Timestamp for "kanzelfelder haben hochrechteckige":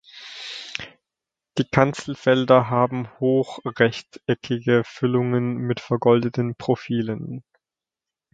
1.63-4.81